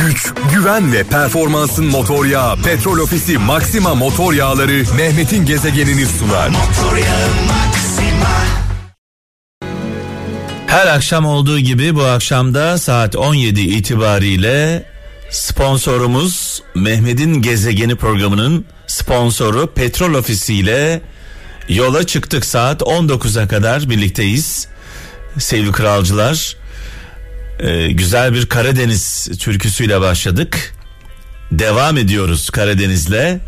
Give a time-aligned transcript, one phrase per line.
[0.00, 6.50] güç, güven ve performansın motor yağı Petrol Ofisi Maxima motor yağları Mehmet'in gezegenini sunar.
[10.66, 14.84] Her akşam olduğu gibi bu akşamda saat 17 itibariyle
[15.30, 21.02] sponsorumuz Mehmet'in gezegeni programının sponsoru Petrol Ofisi ile
[21.68, 24.68] yola çıktık saat 19'a kadar birlikteyiz.
[25.38, 26.59] Sevgili kralcılar
[27.62, 30.74] ee, güzel bir Karadeniz türküsüyle başladık.
[31.52, 33.38] Devam ediyoruz Karadeniz'le.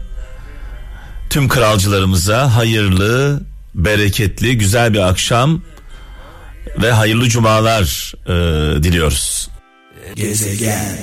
[1.30, 3.40] Tüm kralcılarımıza hayırlı,
[3.74, 5.62] bereketli, güzel bir akşam
[6.82, 8.32] ve hayırlı cumalar e,
[8.82, 9.48] diliyoruz.
[10.16, 10.98] Gezegen.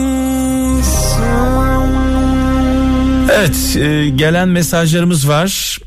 [3.33, 5.79] Evet e, gelen mesajlarımız var.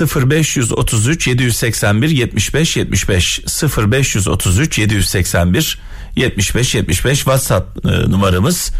[0.00, 3.40] 0533 781 75 75
[3.78, 5.78] 0533 781
[6.16, 8.72] 75 75 WhatsApp e, numaramız.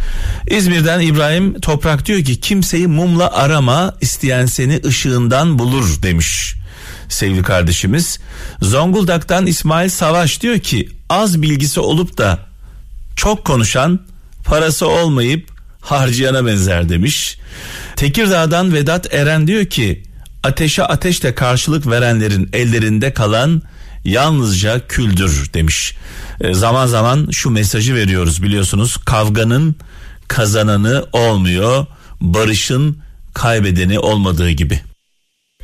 [0.50, 6.54] İzmir'den İbrahim Toprak diyor ki kimseyi mumla arama isteyen seni ışığından bulur demiş
[7.08, 8.18] sevgili kardeşimiz.
[8.62, 12.38] Zonguldak'tan İsmail Savaş diyor ki az bilgisi olup da
[13.16, 14.00] çok konuşan
[14.44, 15.48] parası olmayıp
[15.80, 17.38] harcayana benzer demiş.
[17.96, 20.02] Tekirdağ'dan Vedat Eren diyor ki
[20.42, 23.62] ateşe ateşle karşılık verenlerin ellerinde kalan
[24.04, 25.96] yalnızca küldür demiş.
[26.40, 29.76] E, zaman zaman şu mesajı veriyoruz biliyorsunuz kavganın
[30.28, 31.86] kazananı olmuyor
[32.20, 32.98] barışın
[33.34, 34.80] kaybedeni olmadığı gibi.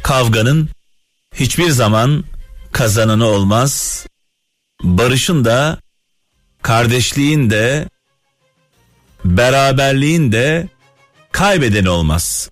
[0.02, 0.68] Kavganın
[1.34, 2.24] hiçbir zaman
[2.72, 4.06] kazananı olmaz.
[4.82, 5.78] Barışın da
[6.62, 7.88] kardeşliğin de
[9.24, 10.68] beraberliğin de
[11.32, 12.50] kaybedeni olmaz.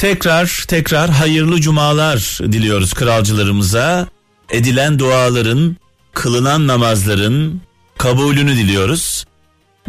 [0.00, 4.08] Tekrar tekrar hayırlı cumalar diliyoruz kralcılarımıza.
[4.50, 5.76] Edilen duaların,
[6.12, 7.60] kılınan namazların
[7.98, 9.24] kabulünü diliyoruz.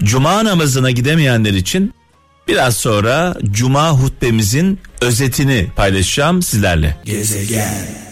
[0.04, 1.94] Cuma namazına gidemeyenler için
[2.48, 6.98] biraz sonra cuma hutbemizin özetini paylaşacağım sizlerle.
[7.06, 8.11] Gezegen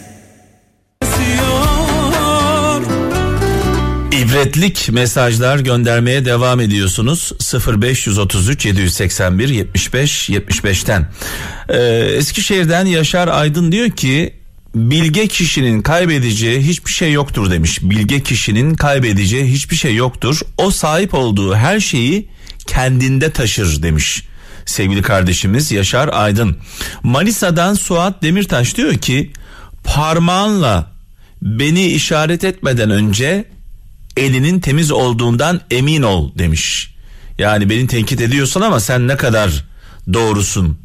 [4.30, 7.32] ibretlik mesajlar göndermeye devam ediyorsunuz.
[7.66, 11.08] 0533 781 75 75'ten
[11.68, 11.78] ee,
[12.16, 14.34] Eskişehir'den Yaşar Aydın diyor ki
[14.74, 17.78] bilge kişinin kaybedeceği hiçbir şey yoktur demiş.
[17.82, 20.40] Bilge kişinin kaybedeceği hiçbir şey yoktur.
[20.58, 22.28] O sahip olduğu her şeyi
[22.66, 24.24] kendinde taşır demiş
[24.66, 26.56] sevgili kardeşimiz Yaşar Aydın.
[27.02, 29.30] Manisa'dan Suat Demirtaş diyor ki
[29.84, 30.92] parmağınla
[31.42, 33.44] beni işaret etmeden önce
[34.16, 36.94] elinin temiz olduğundan emin ol demiş.
[37.38, 39.64] Yani beni tenkit ediyorsun ama sen ne kadar
[40.12, 40.78] doğrusun,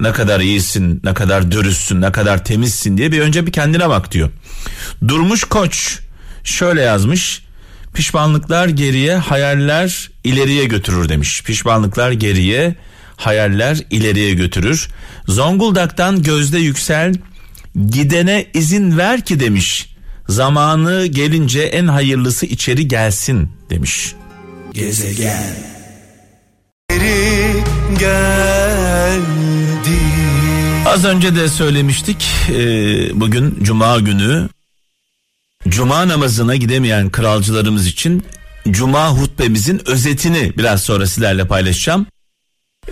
[0.00, 4.12] ne kadar iyisin, ne kadar dürüstsün, ne kadar temizsin diye bir önce bir kendine bak
[4.12, 4.30] diyor.
[5.08, 5.98] Durmuş Koç
[6.44, 7.42] şöyle yazmış.
[7.94, 11.42] Pişmanlıklar geriye, hayaller ileriye götürür demiş.
[11.42, 12.74] Pişmanlıklar geriye,
[13.16, 14.88] hayaller ileriye götürür.
[15.28, 17.14] Zonguldak'tan Gözde Yüksel
[17.86, 19.89] gidene izin ver ki demiş.
[20.30, 24.14] Zamanı gelince en hayırlısı içeri gelsin demiş.
[24.72, 25.56] Gezegen.
[27.98, 29.20] Geldi.
[30.86, 32.60] Az önce de söylemiştik e,
[33.20, 34.48] bugün cuma günü
[35.68, 38.24] cuma namazına gidemeyen kralcılarımız için
[38.70, 42.06] cuma hutbemizin özetini biraz sonra sizlerle paylaşacağım.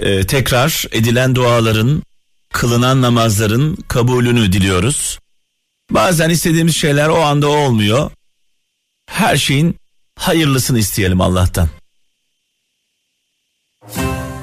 [0.01, 2.03] E, tekrar edilen duaların
[2.53, 5.19] kılınan namazların kabulünü diliyoruz.
[5.91, 8.11] Bazen istediğimiz şeyler o anda olmuyor.
[9.07, 9.77] Her şeyin
[10.19, 11.69] hayırlısını isteyelim Allah'tan.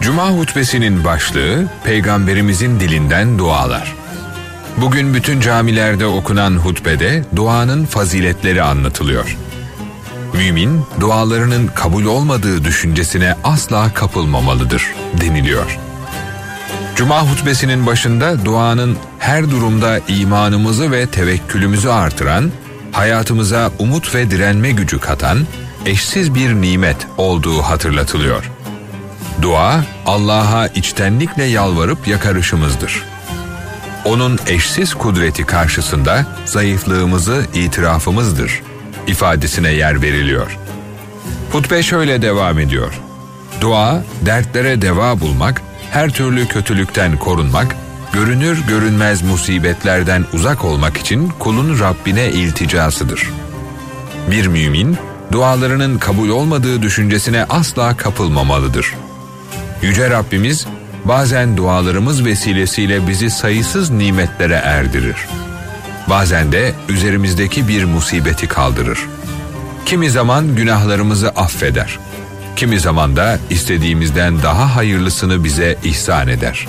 [0.01, 3.95] Cuma hutbesinin başlığı peygamberimizin dilinden dualar.
[4.77, 9.37] Bugün bütün camilerde okunan hutbede duanın faziletleri anlatılıyor.
[10.33, 15.79] Mümin dualarının kabul olmadığı düşüncesine asla kapılmamalıdır deniliyor.
[16.95, 22.51] Cuma hutbesinin başında duanın her durumda imanımızı ve tevekkülümüzü artıran,
[22.91, 25.39] hayatımıza umut ve direnme gücü katan
[25.85, 28.51] eşsiz bir nimet olduğu hatırlatılıyor.
[29.41, 33.03] Dua, Allah'a içtenlikle yalvarıp yakarışımızdır.
[34.05, 38.61] Onun eşsiz kudreti karşısında zayıflığımızı itirafımızdır
[39.07, 40.57] ifadesine yer veriliyor.
[41.51, 42.93] Hutbe şöyle devam ediyor.
[43.61, 45.61] Dua, dertlere deva bulmak,
[45.91, 47.75] her türlü kötülükten korunmak,
[48.15, 53.29] görünür görünmez musibetlerden uzak olmak için kulun Rabbine ilticasıdır.
[54.31, 54.97] Bir mümin,
[55.31, 58.93] dualarının kabul olmadığı düşüncesine asla kapılmamalıdır.
[59.81, 60.67] Yüce Rabbimiz,
[61.05, 65.17] bazen dualarımız vesilesiyle bizi sayısız nimetlere erdirir.
[66.09, 68.99] Bazen de üzerimizdeki bir musibeti kaldırır.
[69.85, 71.99] Kimi zaman günahlarımızı affeder.
[72.55, 76.67] Kimi zaman da istediğimizden daha hayırlısını bize ihsan eder.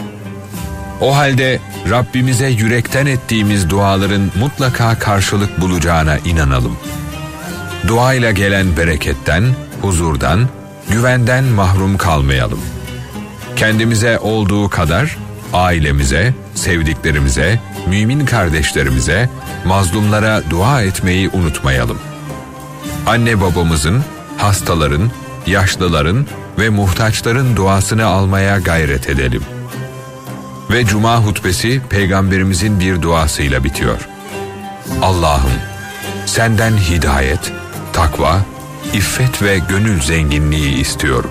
[1.01, 1.61] O halde
[1.91, 6.77] Rabbimize yürekten ettiğimiz duaların mutlaka karşılık bulacağına inanalım.
[7.89, 9.45] Duayla gelen bereketten,
[9.83, 10.49] huzurdan,
[10.91, 12.61] güvenden mahrum kalmayalım.
[13.57, 15.17] Kendimize olduğu kadar
[15.53, 19.31] ailemize, sevdiklerimize, mümin kardeşlerimize,
[19.65, 21.99] mazlumlara dua etmeyi unutmayalım.
[23.07, 24.05] Anne babamızın,
[24.37, 25.11] hastaların,
[25.47, 26.27] yaşlıların
[26.59, 29.43] ve muhtaçların duasını almaya gayret edelim.
[30.71, 34.09] Ve cuma hutbesi peygamberimizin bir duasıyla bitiyor.
[35.03, 35.53] Allah'ım
[36.27, 37.53] senden hidayet,
[37.93, 38.41] takva,
[38.95, 41.31] iffet ve gönül zenginliği istiyorum.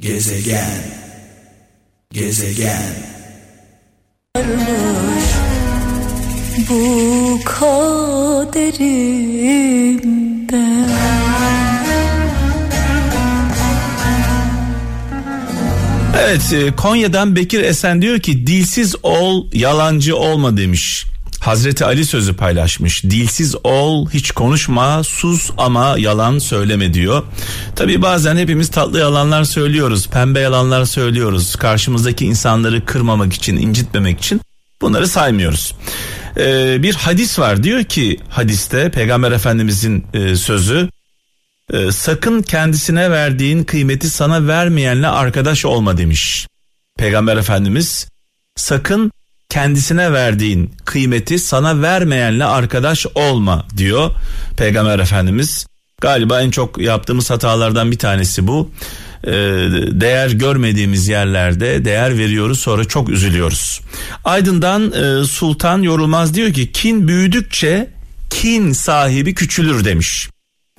[0.00, 0.90] Gezegen
[2.12, 2.94] Gezegen
[6.68, 8.80] Bu kaderimde
[16.22, 21.06] Evet e, Konya'dan Bekir Esen diyor ki dilsiz ol yalancı olma demiş.
[21.40, 23.04] Hazreti Ali sözü paylaşmış.
[23.04, 27.22] Dilsiz ol, hiç konuşma, sus ama yalan söyleme diyor.
[27.76, 31.56] Tabi bazen hepimiz tatlı yalanlar söylüyoruz, pembe yalanlar söylüyoruz.
[31.56, 34.40] Karşımızdaki insanları kırmamak için, incitmemek için
[34.80, 35.74] bunları saymıyoruz.
[36.36, 40.88] Ee, bir hadis var diyor ki hadiste Peygamber Efendimizin e, sözü
[41.72, 46.46] e, sakın kendisine verdiğin kıymeti sana vermeyenle arkadaş olma demiş.
[46.98, 48.08] Peygamber Efendimiz
[48.56, 49.12] sakın
[49.48, 54.10] kendisine verdiğin kıymeti sana vermeyenle arkadaş olma diyor
[54.56, 55.66] Peygamber Efendimiz.
[56.00, 58.70] Galiba en çok yaptığımız hatalardan bir tanesi bu.
[59.24, 59.30] Ee,
[59.90, 63.80] değer görmediğimiz yerlerde değer veriyoruz sonra çok üzülüyoruz.
[64.24, 67.90] Aydın'dan e, Sultan Yorulmaz diyor ki kin büyüdükçe
[68.30, 70.28] kin sahibi küçülür demiş.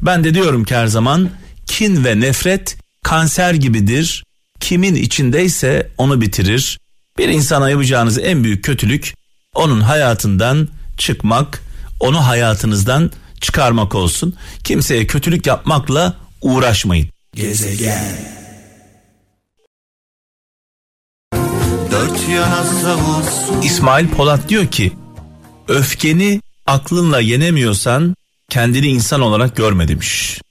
[0.02, 1.30] Ben de diyorum ki her zaman
[1.66, 4.24] kin ve nefret kanser gibidir.
[4.60, 6.80] Kimin içindeyse onu bitirir.
[7.18, 9.14] Bir insana yapacağınız en büyük kötülük
[9.56, 10.68] onun hayatından
[10.98, 11.64] çıkmak,
[12.00, 13.12] onu hayatınızdan
[13.42, 14.36] çıkarmak olsun.
[14.64, 17.10] Kimseye kötülük yapmakla uğraşmayın.
[17.36, 18.42] Gezegen
[23.64, 24.92] İsmail Polat diyor ki
[25.68, 28.16] öfkeni aklınla yenemiyorsan
[28.52, 30.42] kendini insan olarak görme demiş.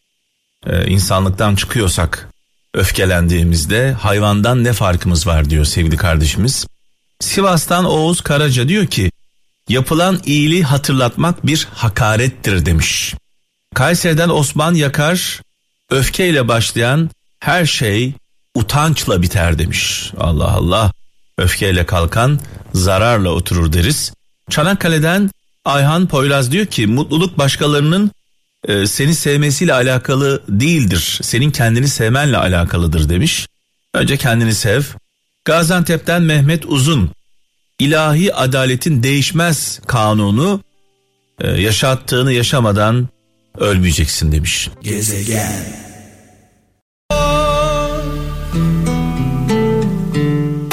[0.66, 2.28] Ee, insanlıktan çıkıyorsak
[2.74, 6.66] öfkelendiğimizde hayvandan ne farkımız var diyor sevgili kardeşimiz.
[7.20, 9.10] Sivas'tan Oğuz Karaca diyor ki
[9.68, 13.14] yapılan iyiliği hatırlatmak bir hakarettir demiş.
[13.74, 15.40] Kayseri'den Osman Yakar
[15.90, 17.10] öfkeyle başlayan
[17.40, 18.12] her şey
[18.54, 20.12] utançla biter demiş.
[20.18, 20.92] Allah Allah
[21.38, 22.40] öfkeyle kalkan
[22.74, 24.12] zararla oturur deriz.
[24.50, 25.30] Çanakkale'den
[25.64, 28.10] Ayhan Poyraz diyor ki mutluluk başkalarının
[28.68, 31.18] e, seni sevmesiyle alakalı değildir.
[31.22, 33.46] Senin kendini sevmenle alakalıdır demiş.
[33.94, 34.82] Önce kendini sev.
[35.44, 37.10] Gaziantep'ten Mehmet Uzun
[37.78, 40.60] ilahi adaletin değişmez kanunu
[41.40, 43.08] e, yaşattığını yaşamadan
[43.58, 44.68] ölmeyeceksin demiş.
[44.82, 45.89] Gezegen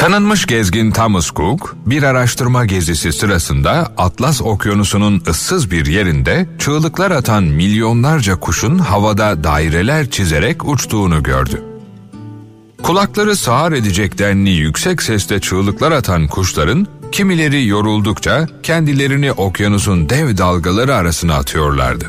[0.07, 7.43] Tanınmış gezgin Thomas Cook, bir araştırma gezisi sırasında Atlas Okyanusu'nun ıssız bir yerinde çığlıklar atan
[7.43, 11.63] milyonlarca kuşun havada daireler çizerek uçtuğunu gördü.
[12.83, 20.95] Kulakları sağır edecek denli yüksek sesle çığlıklar atan kuşların kimileri yoruldukça kendilerini okyanusun dev dalgaları
[20.95, 22.05] arasına atıyorlardı.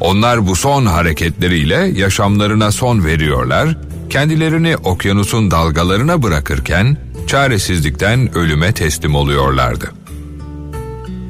[0.00, 3.76] Onlar bu son hareketleriyle yaşamlarına son veriyorlar
[4.10, 6.96] kendilerini okyanusun dalgalarına bırakırken
[7.26, 9.90] çaresizlikten ölüme teslim oluyorlardı.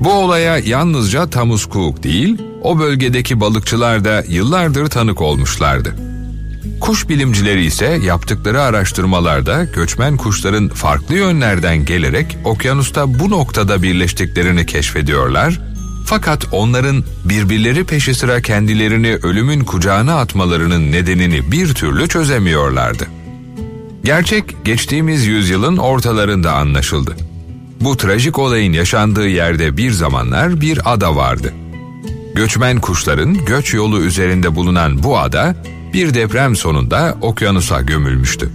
[0.00, 5.94] Bu olaya yalnızca Tamus Cook değil, o bölgedeki balıkçılar da yıllardır tanık olmuşlardı.
[6.80, 15.60] Kuş bilimcileri ise yaptıkları araştırmalarda göçmen kuşların farklı yönlerden gelerek okyanusta bu noktada birleştiklerini keşfediyorlar
[16.08, 23.06] fakat onların birbirleri peşi sıra kendilerini ölümün kucağına atmalarının nedenini bir türlü çözemiyorlardı.
[24.04, 27.16] Gerçek geçtiğimiz yüzyılın ortalarında anlaşıldı.
[27.80, 31.54] Bu trajik olayın yaşandığı yerde bir zamanlar bir ada vardı.
[32.34, 35.56] Göçmen kuşların göç yolu üzerinde bulunan bu ada
[35.92, 38.50] bir deprem sonunda okyanusa gömülmüştü.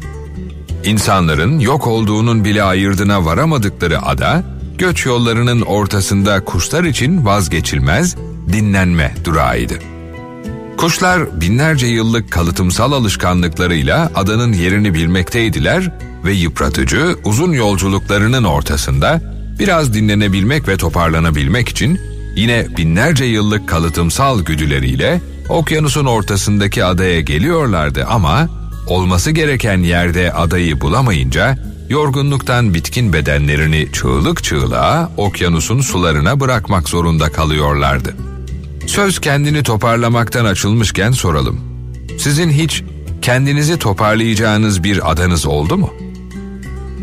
[0.83, 4.43] İnsanların yok olduğunun bile ayırdına varamadıkları ada
[4.77, 8.15] göç yollarının ortasında kuşlar için vazgeçilmez
[8.53, 9.73] dinlenme durağıydı.
[10.77, 15.91] Kuşlar binlerce yıllık kalıtımsal alışkanlıklarıyla adanın yerini bilmekteydiler
[16.25, 19.21] ve yıpratıcı uzun yolculuklarının ortasında
[19.59, 21.99] biraz dinlenebilmek ve toparlanabilmek için
[22.35, 28.49] yine binlerce yıllık kalıtımsal güdüleriyle okyanusun ortasındaki adaya geliyorlardı ama
[28.87, 38.15] olması gereken yerde adayı bulamayınca yorgunluktan bitkin bedenlerini çığlık çığlığa okyanusun sularına bırakmak zorunda kalıyorlardı.
[38.87, 41.61] Söz kendini toparlamaktan açılmışken soralım.
[42.19, 42.83] Sizin hiç
[43.21, 45.93] kendinizi toparlayacağınız bir adanız oldu mu?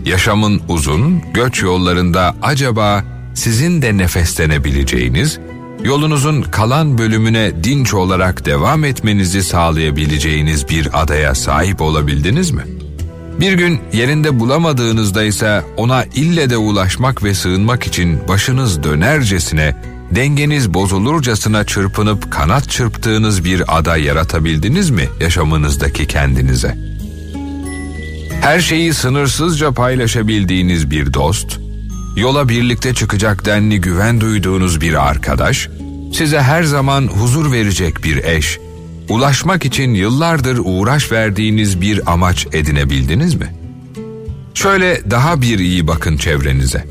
[0.04, 5.38] Yaşamın uzun, göç yollarında acaba sizin de nefeslenebileceğiniz,
[5.84, 12.62] yolunuzun kalan bölümüne dinç olarak devam etmenizi sağlayabileceğiniz bir adaya sahip olabildiniz mi?
[13.38, 19.76] Bir gün yerinde bulamadığınızda ise ona ille de ulaşmak ve sığınmak için başınız dönercesine,
[20.10, 26.78] dengeniz bozulurcasına çırpınıp kanat çırptığınız bir ada yaratabildiniz mi yaşamınızdaki kendinize?
[28.40, 31.58] Her şeyi sınırsızca paylaşabildiğiniz bir dost,
[32.16, 35.68] yola birlikte çıkacak denli güven duyduğunuz bir arkadaş,
[36.14, 38.58] size her zaman huzur verecek bir eş,
[39.10, 43.54] ulaşmak için yıllardır uğraş verdiğiniz bir amaç edinebildiniz mi?
[44.54, 46.84] Şöyle daha bir iyi bakın çevrenize.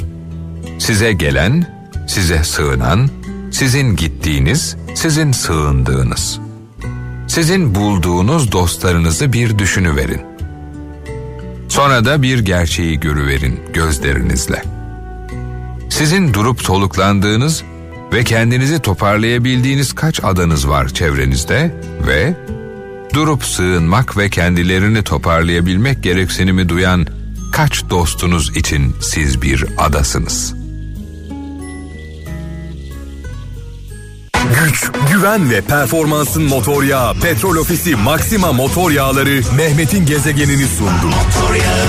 [0.80, 1.68] Size gelen,
[2.08, 3.10] size sığınan,
[3.52, 6.40] sizin gittiğiniz, sizin sığındığınız.
[7.28, 10.22] Sizin bulduğunuz dostlarınızı bir düşünüverin.
[11.70, 14.64] Sonra da bir gerçeği görüverin gözlerinizle.
[15.90, 17.64] Sizin durup soluklandığınız
[18.14, 21.76] ve kendinizi toparlayabildiğiniz kaç adanız var çevrenizde
[22.08, 22.34] ve
[23.14, 27.08] durup sığınmak ve kendilerini toparlayabilmek gereksinimi duyan
[27.52, 30.60] kaç dostunuz için siz bir adasınız?
[34.64, 41.06] Güç, güven ve performansın motor yağı Petrol Ofisi Maxima Motor Yağları Mehmet'in gezegenini sundu.
[41.06, 41.86] Motor yağı